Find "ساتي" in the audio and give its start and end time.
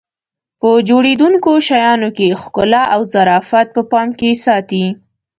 4.45-4.85